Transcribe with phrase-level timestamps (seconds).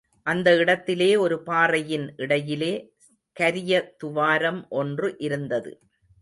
[0.23, 2.93] அந்த இடத்திலே ஒரு பாறையின் இடையிலே,
[3.33, 5.79] கரிய துவாரம் ஒன்று இருந்தது.